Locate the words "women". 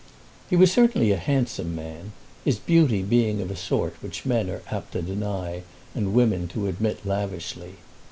6.15-6.47